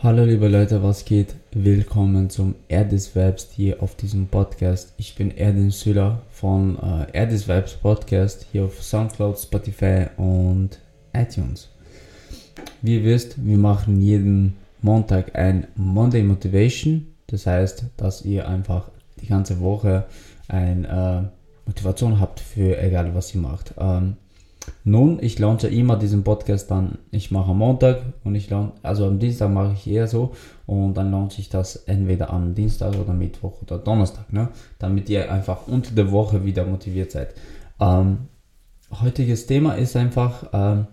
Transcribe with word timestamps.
Hallo 0.00 0.24
liebe 0.24 0.46
Leute, 0.46 0.80
was 0.80 1.04
geht? 1.04 1.34
Willkommen 1.50 2.30
zum 2.30 2.54
Erdis 2.68 3.16
Vibes 3.16 3.48
hier 3.50 3.82
auf 3.82 3.96
diesem 3.96 4.28
Podcast. 4.28 4.94
Ich 4.96 5.16
bin 5.16 5.32
Erdin 5.32 5.72
Süller 5.72 6.22
von 6.30 6.78
äh, 6.78 7.18
Erdis 7.18 7.48
Vibes 7.48 7.74
Podcast 7.74 8.46
hier 8.52 8.66
auf 8.66 8.80
Soundcloud, 8.80 9.36
Spotify 9.36 10.06
und 10.16 10.78
iTunes. 11.12 11.68
Wie 12.80 12.98
ihr 12.98 13.02
wisst, 13.02 13.44
wir 13.44 13.58
machen 13.58 14.00
jeden 14.00 14.56
Montag 14.82 15.34
ein 15.34 15.66
Monday 15.74 16.22
Motivation. 16.22 17.08
Das 17.26 17.48
heißt, 17.48 17.86
dass 17.96 18.24
ihr 18.24 18.46
einfach 18.46 18.92
die 19.20 19.26
ganze 19.26 19.58
Woche 19.58 20.04
eine 20.46 20.86
äh, 21.26 21.68
Motivation 21.68 22.20
habt 22.20 22.38
für 22.38 22.80
egal 22.80 23.16
was 23.16 23.34
ihr 23.34 23.40
macht. 23.40 23.74
Ähm, 23.76 24.14
nun, 24.84 25.18
ich 25.22 25.38
launche 25.38 25.68
immer 25.68 25.96
diesen 25.96 26.24
Podcast 26.24 26.70
dann, 26.70 26.98
ich 27.10 27.30
mache 27.30 27.50
am 27.50 27.58
Montag 27.58 28.02
und 28.24 28.34
ich 28.34 28.50
launch, 28.50 28.72
also 28.82 29.06
am 29.06 29.18
Dienstag 29.18 29.50
mache 29.50 29.74
ich 29.74 29.86
eher 29.86 30.06
so 30.06 30.32
und 30.66 30.94
dann 30.94 31.10
launche 31.10 31.40
ich 31.40 31.48
das 31.48 31.76
entweder 31.76 32.30
am 32.30 32.54
Dienstag 32.54 32.94
oder 32.96 33.12
Mittwoch 33.12 33.62
oder 33.62 33.78
Donnerstag, 33.78 34.32
ne? 34.32 34.48
damit 34.78 35.08
ihr 35.08 35.30
einfach 35.32 35.66
unter 35.66 35.94
der 35.94 36.10
Woche 36.10 36.44
wieder 36.44 36.64
motiviert 36.64 37.12
seid. 37.12 37.34
Ähm, 37.80 38.28
heutiges 39.00 39.46
Thema 39.46 39.74
ist 39.74 39.96
einfach 39.96 40.48
ähm, 40.52 40.86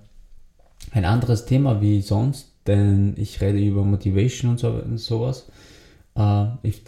ein 0.91 1.05
anderes 1.05 1.45
Thema 1.45 1.81
wie 1.81 2.01
sonst, 2.01 2.53
denn 2.67 3.13
ich 3.17 3.41
rede 3.41 3.59
über 3.59 3.83
Motivation 3.83 4.51
und, 4.51 4.59
so, 4.59 4.69
und 4.69 4.97
sowas. 4.97 5.47
Äh, 6.15 6.45
ich, 6.63 6.83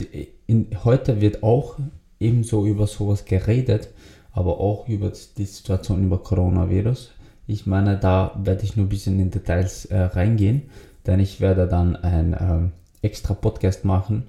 in, 0.48 0.70
heute 0.84 1.22
wird 1.22 1.44
auch 1.44 1.78
ebenso 2.20 2.66
über 2.66 2.88
sowas 2.88 3.26
geredet 3.26 3.90
aber 4.38 4.60
auch 4.60 4.88
über 4.88 5.12
die 5.38 5.46
Situation 5.46 6.04
über 6.04 6.20
Coronavirus. 6.20 7.10
Ich 7.48 7.66
meine, 7.66 7.98
da 7.98 8.40
werde 8.44 8.64
ich 8.64 8.76
nur 8.76 8.86
ein 8.86 8.90
bisschen 8.90 9.20
in 9.20 9.32
Details 9.32 9.86
äh, 9.86 9.98
reingehen, 10.00 10.70
denn 11.08 11.20
ich 11.20 11.42
werde 11.42 11.68
dann 11.68 11.96
ein 11.96 12.38
ähm, 12.40 12.72
extra 13.02 13.34
Podcast 13.34 13.84
machen. 13.84 14.28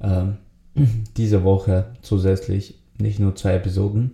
Ähm, 0.00 0.38
diese 1.18 1.44
Woche 1.44 1.84
zusätzlich 2.00 2.78
nicht 2.98 3.18
nur 3.18 3.36
zwei 3.36 3.56
Episoden, 3.56 4.12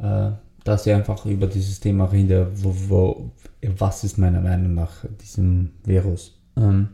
äh, 0.00 0.30
dass 0.64 0.86
ich 0.86 0.92
einfach 0.92 1.24
über 1.24 1.46
dieses 1.46 1.78
Thema 1.78 2.06
rede, 2.06 2.50
wo, 2.56 2.74
wo, 2.88 3.30
was 3.78 4.02
ist 4.02 4.18
meiner 4.18 4.40
Meinung 4.40 4.74
nach 4.74 5.04
diesem 5.22 5.70
Virus. 5.84 6.36
Ähm, 6.56 6.88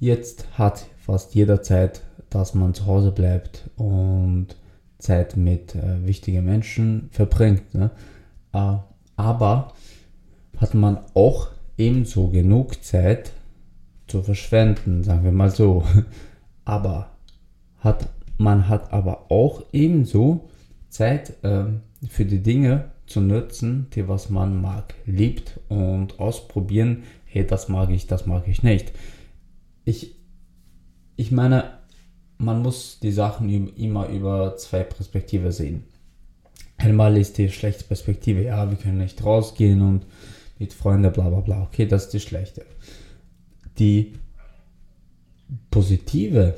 jetzt 0.00 0.46
hat 0.58 0.84
fast 0.98 1.36
jeder 1.36 1.62
Zeit, 1.62 2.00
dass 2.28 2.54
man 2.54 2.74
zu 2.74 2.86
Hause 2.86 3.12
bleibt 3.12 3.70
und 3.76 4.56
Zeit 5.00 5.36
mit 5.36 5.74
äh, 5.74 6.06
wichtigen 6.06 6.44
Menschen 6.44 7.08
verbringt. 7.10 7.74
Ne? 7.74 7.90
Äh, 8.52 8.76
aber 9.16 9.72
hat 10.56 10.74
man 10.74 10.98
auch 11.14 11.48
ebenso 11.76 12.28
genug 12.28 12.82
Zeit 12.84 13.32
zu 14.06 14.22
verschwenden, 14.22 15.02
sagen 15.02 15.24
wir 15.24 15.32
mal 15.32 15.50
so. 15.50 15.84
Aber 16.64 17.10
hat, 17.78 18.08
man 18.38 18.68
hat 18.68 18.92
aber 18.92 19.30
auch 19.30 19.64
ebenso 19.72 20.50
Zeit 20.88 21.42
äh, 21.42 21.64
für 22.08 22.24
die 22.24 22.42
Dinge 22.42 22.90
zu 23.06 23.20
nutzen, 23.20 23.88
die 23.94 24.06
was 24.06 24.30
man 24.30 24.60
mag, 24.60 24.94
liebt 25.06 25.58
und 25.68 26.20
ausprobieren, 26.20 27.02
hey, 27.24 27.44
das 27.46 27.68
mag 27.68 27.90
ich, 27.90 28.06
das 28.06 28.26
mag 28.26 28.46
ich 28.46 28.62
nicht. 28.62 28.92
Ich, 29.84 30.14
ich 31.16 31.32
meine, 31.32 31.79
man 32.40 32.62
muss 32.62 32.98
die 33.00 33.12
Sachen 33.12 33.48
immer 33.76 34.08
über 34.08 34.56
zwei 34.56 34.82
Perspektiven 34.82 35.52
sehen. 35.52 35.84
Einmal 36.78 37.18
ist 37.18 37.36
die 37.36 37.50
schlechte 37.50 37.84
Perspektive, 37.84 38.42
ja, 38.42 38.68
wir 38.68 38.78
können 38.78 38.98
nicht 38.98 39.22
rausgehen 39.22 39.82
und 39.82 40.06
mit 40.58 40.72
Freunden, 40.72 41.12
bla 41.12 41.28
bla 41.28 41.40
bla. 41.40 41.62
Okay, 41.62 41.86
das 41.86 42.04
ist 42.04 42.14
die 42.14 42.20
schlechte. 42.20 42.64
Die 43.78 44.14
positive 45.70 46.54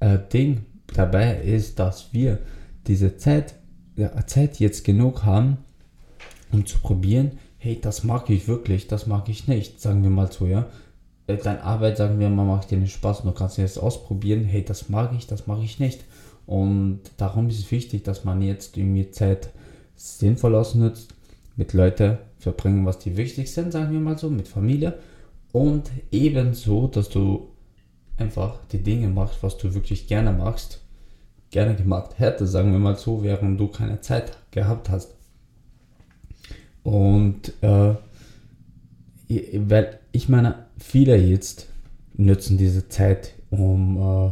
äh, 0.00 0.18
Ding 0.32 0.66
dabei 0.92 1.40
ist, 1.40 1.78
dass 1.78 2.12
wir 2.12 2.38
diese 2.86 3.16
Zeit, 3.16 3.54
ja, 3.96 4.26
Zeit 4.26 4.60
jetzt 4.60 4.84
genug 4.84 5.24
haben, 5.24 5.58
um 6.52 6.66
zu 6.66 6.78
probieren, 6.78 7.38
hey, 7.56 7.78
das 7.80 8.04
mag 8.04 8.28
ich 8.28 8.48
wirklich, 8.48 8.86
das 8.86 9.06
mag 9.06 9.30
ich 9.30 9.48
nicht, 9.48 9.80
sagen 9.80 10.02
wir 10.02 10.10
mal 10.10 10.30
so, 10.30 10.46
ja. 10.46 10.68
Deine 11.26 11.62
Arbeit, 11.62 11.96
sagen 11.96 12.18
wir 12.18 12.28
mal, 12.28 12.44
macht 12.44 12.70
dir 12.70 12.78
nicht 12.78 12.92
Spaß 12.92 13.20
und 13.20 13.26
du 13.26 13.32
kannst 13.32 13.56
jetzt 13.58 13.78
ausprobieren, 13.78 14.44
hey, 14.44 14.64
das 14.64 14.88
mag 14.88 15.12
ich, 15.16 15.26
das 15.26 15.46
mag 15.46 15.60
ich 15.62 15.78
nicht. 15.78 16.04
Und 16.46 17.00
darum 17.18 17.48
ist 17.48 17.60
es 17.60 17.70
wichtig, 17.70 18.02
dass 18.02 18.24
man 18.24 18.42
jetzt 18.42 18.76
irgendwie 18.76 19.10
Zeit 19.12 19.50
sinnvoll 19.94 20.56
ausnutzt, 20.56 21.14
mit 21.56 21.72
Leuten 21.72 22.18
verbringen, 22.38 22.84
was 22.86 22.98
die 22.98 23.16
wichtig 23.16 23.52
sind, 23.52 23.70
sagen 23.72 23.92
wir 23.92 24.00
mal 24.00 24.18
so, 24.18 24.30
mit 24.30 24.48
Familie. 24.48 24.98
Und 25.52 25.90
ebenso, 26.10 26.88
dass 26.88 27.08
du 27.08 27.50
einfach 28.16 28.58
die 28.72 28.82
Dinge 28.82 29.08
machst, 29.08 29.42
was 29.42 29.58
du 29.58 29.74
wirklich 29.74 30.06
gerne 30.06 30.32
machst, 30.32 30.80
gerne 31.50 31.74
gemacht 31.74 32.18
hättest, 32.18 32.52
sagen 32.52 32.72
wir 32.72 32.78
mal 32.78 32.96
so, 32.96 33.22
während 33.22 33.58
du 33.60 33.68
keine 33.68 34.00
Zeit 34.00 34.36
gehabt 34.50 34.88
hast. 34.88 35.14
Und 36.82 37.52
äh, 37.62 37.94
weil 39.28 39.98
ich 40.12 40.28
meine, 40.28 40.66
viele 40.80 41.16
jetzt 41.16 41.68
nutzen 42.14 42.58
diese 42.58 42.88
Zeit, 42.88 43.34
um, 43.50 43.96
äh, 43.96 44.30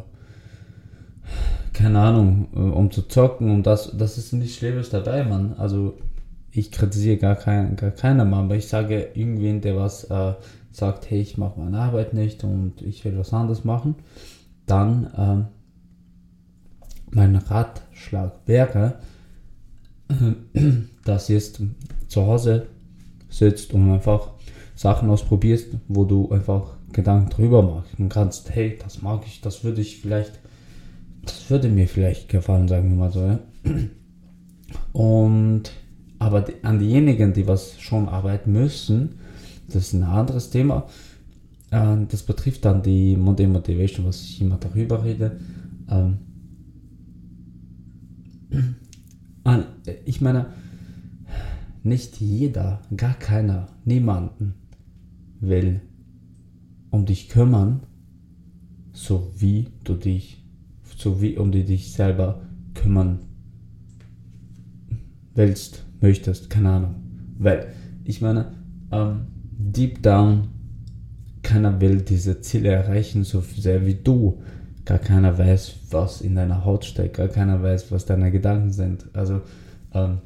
keine 1.73 2.01
Ahnung, 2.01 2.49
äh, 2.55 2.59
um 2.59 2.91
zu 2.91 3.03
zocken 3.03 3.51
und 3.51 3.67
das, 3.67 3.97
das 3.97 4.19
ist 4.19 4.33
nichts 4.33 4.57
Schlimmes 4.57 4.91
dabei, 4.91 5.25
Mann. 5.25 5.55
Also 5.59 5.97
ich 6.51 6.73
kritisiere 6.73 7.19
gar, 7.19 7.37
kein, 7.37 7.77
gar 7.77 7.91
keiner 7.91 8.25
Mann, 8.25 8.47
aber 8.47 8.57
ich 8.57 8.69
sage 8.69 9.11
irgendwen, 9.15 9.61
der 9.61 9.77
was 9.77 10.05
äh, 10.05 10.35
sagt, 10.73 11.11
hey, 11.11 11.21
ich 11.21 11.39
mache 11.39 11.61
meine 11.61 11.79
Arbeit 11.79 12.15
nicht 12.15 12.45
und 12.45 12.83
ich 12.83 13.05
will 13.05 13.19
was 13.19 13.33
anderes 13.33 13.65
machen, 13.65 13.97
dann 14.67 15.07
äh, 15.17 17.15
mein 17.15 17.37
Ratschlag 17.37 18.33
wäre, 18.47 18.99
dass 21.05 21.29
jetzt 21.29 21.61
zu 22.09 22.27
Hause 22.27 22.67
sitzt 23.29 23.75
und 23.75 23.93
einfach 23.93 24.31
Sachen 24.79 25.11
ausprobierst, 25.11 25.71
wo 25.89 26.05
du 26.05 26.31
einfach 26.31 26.77
Gedanken 26.93 27.31
drüber 27.31 27.63
machen 27.63 28.09
kannst, 28.09 28.55
hey, 28.55 28.79
das 28.81 29.03
mag 29.03 29.23
ich, 29.27 29.41
das 29.41 29.65
würde 29.65 29.81
ich 29.81 30.01
vielleicht, 30.01 30.39
das 31.23 31.51
würde 31.51 31.69
mir 31.69 31.89
vielleicht 31.89 32.29
gefallen, 32.29 32.69
sagen 32.69 32.91
wir 32.91 32.97
mal 32.97 33.11
so, 33.11 33.27
ja. 33.27 33.41
Und, 34.93 35.65
aber 36.21 36.45
an 36.63 36.79
diejenigen, 36.79 37.33
die 37.33 37.49
was 37.49 37.81
schon 37.81 38.09
arbeiten 38.09 38.53
müssen, 38.53 39.17
das 39.67 39.89
ist 39.89 39.95
ein 39.95 40.05
anderes 40.05 40.51
Thema. 40.51 40.87
Äh, 41.73 41.97
das 42.09 42.23
betrifft 42.23 42.65
dann 42.65 42.81
die 42.81 43.17
Monday 43.17 43.49
Motivation, 43.49 44.07
was 44.07 44.23
ich 44.23 44.41
immer 44.41 44.59
darüber 44.59 45.03
rede. 45.03 45.41
Ähm, 45.91 46.19
ich 50.05 50.21
meine, 50.21 50.47
nicht 51.83 52.21
jeder, 52.21 52.81
gar 52.97 53.15
keiner, 53.15 53.67
niemanden 53.85 54.55
will 55.41 55.81
um 56.91 57.07
dich 57.07 57.29
kümmern, 57.29 57.81
so 58.93 59.33
wie 59.37 59.69
du 59.85 59.95
dich, 59.95 60.45
so 60.97 61.21
wie 61.21 61.37
um 61.37 61.53
dich 61.53 61.93
selber 61.93 62.43
kümmern 62.75 63.21
willst, 65.35 65.85
möchtest, 66.01 66.51
keine 66.51 66.71
Ahnung. 66.71 66.95
Weil, 67.39 67.69
ich 68.05 68.21
meine, 68.21 68.53
ähm, 68.91 69.27
deep 69.57 70.03
down, 70.03 70.49
keiner 71.43 71.81
will 71.81 72.03
diese 72.03 72.41
Ziele 72.41 72.71
erreichen, 72.71 73.25
so 73.25 73.41
sehr 73.41 73.87
wie 73.87 73.95
du. 73.95 74.43
Gar 74.85 74.99
keiner 74.99 75.37
weiß, 75.39 75.77
was 75.91 76.21
in 76.21 76.35
deiner 76.35 76.65
Haut 76.65 76.85
steckt, 76.85 77.17
gar 77.17 77.29
keiner 77.29 77.63
weiß, 77.63 77.93
was 77.93 78.07
deine 78.07 78.31
Gedanken 78.33 78.73
sind. 78.73 79.07
Also, 79.13 79.43
ähm, 79.93 80.19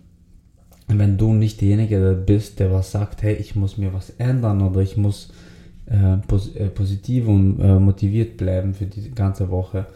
wenn 0.99 1.19
du 1.19 1.33
nicht 1.33 1.61
derjenige 1.61 2.21
bist, 2.27 2.61
der 2.61 2.73
was 2.73 2.91
sagt, 2.91 3.23
hey, 3.23 3.35
ich 3.35 3.55
muss 3.55 3.79
mir 3.79 3.93
was 3.93 4.11
ändern 4.19 4.63
oder 4.63 4.81
ich 4.81 4.97
muss 4.97 5.31
äh, 5.87 6.17
pos 6.27 6.55
äh, 6.57 6.69
positiv 6.69 7.29
und 7.29 7.61
äh, 7.61 7.79
motiviert 7.79 8.37
bleiben 8.37 8.75
für 8.75 8.87
die 8.87 9.11
ganze 9.11 9.51
Woche, 9.51 9.87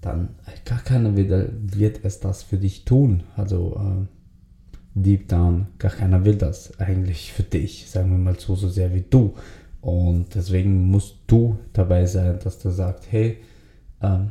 dann 0.00 0.30
gar 0.64 0.80
keiner 0.80 1.16
wird, 1.16 1.50
wird 1.76 2.00
es 2.02 2.20
das 2.20 2.42
für 2.42 2.58
dich 2.58 2.84
tun. 2.84 3.22
Also 3.36 3.80
äh, 3.80 4.06
deep 4.94 5.28
down, 5.28 5.66
gar 5.78 5.90
keiner 5.90 6.24
will 6.24 6.36
das 6.36 6.78
eigentlich 6.78 7.32
für 7.32 7.42
dich, 7.42 7.88
sagen 7.90 8.10
wir 8.10 8.18
mal 8.18 8.38
so, 8.38 8.54
so 8.54 8.68
sehr 8.68 8.94
wie 8.94 9.04
du. 9.08 9.34
Und 9.80 10.34
deswegen 10.34 10.90
musst 10.90 11.16
du 11.26 11.58
dabei 11.72 12.06
sein, 12.06 12.38
dass 12.42 12.58
du 12.58 12.70
sagst, 12.70 13.10
hey, 13.10 13.38
ähm, 14.02 14.30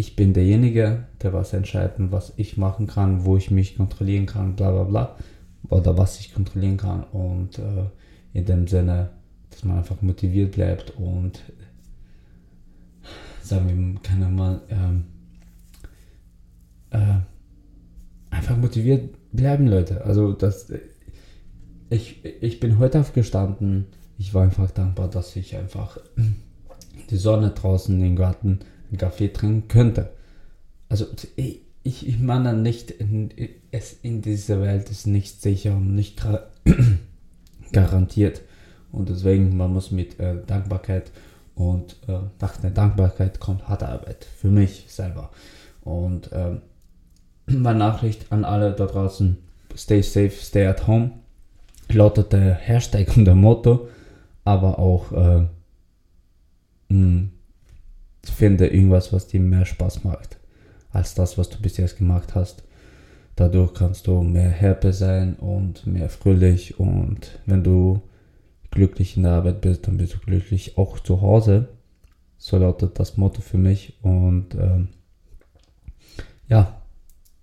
ich 0.00 0.16
bin 0.16 0.32
derjenige, 0.32 1.04
der 1.22 1.34
was 1.34 1.52
entscheiden, 1.52 2.10
was 2.10 2.32
ich 2.38 2.56
machen 2.56 2.86
kann, 2.86 3.26
wo 3.26 3.36
ich 3.36 3.50
mich 3.50 3.76
kontrollieren 3.76 4.24
kann, 4.24 4.56
bla 4.56 4.70
bla 4.70 4.84
bla. 4.84 5.16
Oder 5.68 5.98
was 5.98 6.18
ich 6.20 6.32
kontrollieren 6.32 6.78
kann. 6.78 7.04
Und 7.04 7.58
äh, 7.58 7.84
in 8.32 8.46
dem 8.46 8.66
Sinne, 8.66 9.10
dass 9.50 9.62
man 9.62 9.76
einfach 9.76 10.00
motiviert 10.00 10.52
bleibt 10.52 10.96
und 10.96 11.42
sagen 13.42 13.98
wir, 14.02 14.28
mal 14.28 14.62
ähm, 14.70 15.04
äh, 16.88 17.18
einfach 18.30 18.56
motiviert 18.56 19.14
bleiben, 19.32 19.66
Leute. 19.66 20.02
Also 20.06 20.32
das 20.32 20.72
ich, 21.90 22.24
ich 22.24 22.58
bin 22.58 22.78
heute 22.78 23.00
aufgestanden, 23.00 23.84
ich 24.16 24.32
war 24.32 24.44
einfach 24.44 24.70
dankbar, 24.70 25.10
dass 25.10 25.36
ich 25.36 25.56
einfach 25.56 25.98
die 27.10 27.16
Sonne 27.16 27.50
draußen 27.50 28.00
im 28.00 28.16
Garten 28.16 28.60
einen 28.90 28.98
Kaffee 28.98 29.32
trinken 29.32 29.68
könnte. 29.68 30.10
Also 30.88 31.06
ich, 31.36 31.60
ich 31.82 32.18
meine 32.18 32.54
nicht, 32.54 32.94
es 33.70 33.92
in 34.02 34.22
dieser 34.22 34.60
Welt 34.60 34.90
ist 34.90 35.06
nicht 35.06 35.40
sicher 35.40 35.76
und 35.76 35.94
nicht 35.94 36.22
garantiert. 37.72 38.42
Und 38.92 39.08
deswegen, 39.08 39.56
man 39.56 39.72
muss 39.72 39.90
mit 39.90 40.18
äh, 40.18 40.36
Dankbarkeit 40.46 41.12
und 41.54 41.96
äh, 42.08 42.18
nach 42.40 42.56
der 42.56 42.70
Dankbarkeit 42.70 43.38
kommt 43.38 43.68
harte 43.68 43.88
Arbeit 43.88 44.24
für 44.24 44.48
mich 44.48 44.86
selber. 44.88 45.30
Und 45.82 46.32
äh, 46.32 46.58
meine 47.46 47.78
Nachricht 47.78 48.32
an 48.32 48.44
alle 48.44 48.72
da 48.72 48.86
draußen, 48.86 49.38
stay 49.76 50.02
safe, 50.02 50.30
stay 50.30 50.66
at 50.66 50.86
home, 50.86 51.12
lautet 51.88 52.32
der 52.32 52.54
Hashtag 52.54 53.16
und 53.16 53.24
der 53.24 53.34
Motto, 53.34 53.88
aber 54.44 54.78
auch 54.78 55.12
äh, 55.12 55.46
mh, 56.88 57.28
finde 58.24 58.68
irgendwas, 58.68 59.12
was 59.12 59.26
dir 59.26 59.40
mehr 59.40 59.64
Spaß 59.64 60.04
macht 60.04 60.38
als 60.92 61.14
das, 61.14 61.38
was 61.38 61.48
du 61.48 61.60
bis 61.60 61.76
jetzt 61.76 61.98
gemacht 61.98 62.34
hast. 62.34 62.64
Dadurch 63.36 63.74
kannst 63.74 64.06
du 64.06 64.22
mehr 64.22 64.50
happy 64.50 64.92
sein 64.92 65.34
und 65.36 65.86
mehr 65.86 66.08
fröhlich 66.08 66.78
und 66.78 67.38
wenn 67.46 67.64
du 67.64 68.02
glücklich 68.70 69.16
in 69.16 69.22
der 69.22 69.32
Arbeit 69.32 69.60
bist, 69.60 69.86
dann 69.86 69.96
bist 69.96 70.14
du 70.14 70.18
glücklich 70.18 70.76
auch 70.76 70.98
zu 70.98 71.20
Hause. 71.20 71.68
So 72.38 72.58
lautet 72.58 72.98
das 72.98 73.16
Motto 73.16 73.40
für 73.40 73.58
mich 73.58 73.94
und 74.02 74.54
ähm, 74.54 74.88
ja, 76.48 76.80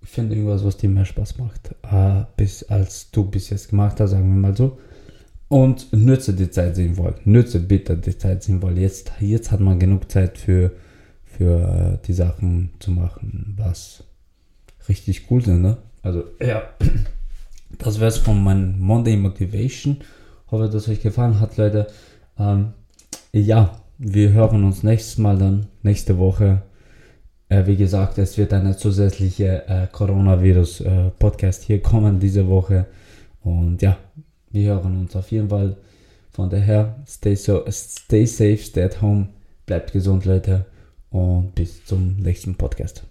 finde 0.02 0.34
irgendwas, 0.34 0.64
was 0.64 0.76
dir 0.76 0.88
mehr 0.88 1.04
Spaß 1.04 1.38
macht, 1.38 1.74
äh, 1.90 2.24
bis, 2.36 2.62
als 2.64 3.10
du 3.10 3.24
bis 3.24 3.50
jetzt 3.50 3.70
gemacht 3.70 4.00
hast, 4.00 4.10
sagen 4.10 4.28
wir 4.28 4.40
mal 4.40 4.56
so. 4.56 4.78
Und 5.48 5.92
nütze 5.92 6.34
die 6.34 6.50
Zeit 6.50 6.76
sinnvoll. 6.76 7.14
Nütze 7.24 7.60
bitte 7.60 7.96
die 7.96 8.16
Zeit 8.16 8.42
sinnvoll. 8.42 8.78
Jetzt, 8.78 9.12
jetzt 9.20 9.50
hat 9.50 9.60
man 9.60 9.80
genug 9.80 10.10
Zeit 10.10 10.36
für 10.36 10.72
für 11.38 11.98
äh, 12.00 12.06
die 12.06 12.12
Sachen 12.12 12.70
zu 12.80 12.90
machen, 12.90 13.54
was 13.56 14.02
richtig 14.88 15.30
cool 15.30 15.44
sind. 15.44 15.62
Ne? 15.62 15.76
Also 16.02 16.24
ja, 16.40 16.62
das 17.78 18.00
wäre 18.00 18.08
es 18.08 18.18
von 18.18 18.42
meinem 18.42 18.78
Monday 18.80 19.16
Motivation. 19.16 19.98
Hoffe, 20.50 20.68
dass 20.68 20.88
euch 20.88 21.00
gefallen 21.00 21.38
hat, 21.38 21.56
Leute. 21.56 21.86
Ähm, 22.38 22.72
ja, 23.32 23.80
wir 23.98 24.32
hören 24.32 24.64
uns 24.64 24.82
nächstes 24.82 25.18
Mal 25.18 25.38
dann, 25.38 25.66
nächste 25.82 26.18
Woche. 26.18 26.62
Äh, 27.48 27.66
wie 27.66 27.76
gesagt, 27.76 28.18
es 28.18 28.36
wird 28.36 28.52
eine 28.52 28.76
zusätzliche 28.76 29.68
äh, 29.68 29.86
Coronavirus-Podcast 29.92 31.62
äh, 31.62 31.66
hier 31.66 31.82
kommen 31.82 32.18
diese 32.18 32.48
Woche. 32.48 32.86
Und 33.42 33.80
ja, 33.82 33.96
wir 34.50 34.70
hören 34.70 35.00
uns 35.00 35.16
auf 35.16 35.30
jeden 35.30 35.48
Fall. 35.48 35.76
Von 36.30 36.50
daher, 36.50 36.96
stay, 37.06 37.34
so, 37.34 37.64
stay 37.68 38.26
safe, 38.26 38.58
stay 38.58 38.84
at 38.84 39.02
home, 39.02 39.28
bleibt 39.66 39.92
gesund, 39.92 40.24
Leute 40.24 40.66
und 41.10 41.54
bis 41.54 41.84
zum 41.84 42.16
nächsten 42.16 42.54
Podcast. 42.54 43.02